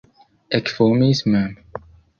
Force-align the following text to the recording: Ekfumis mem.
Ekfumis 0.59 1.25
mem. 1.31 1.55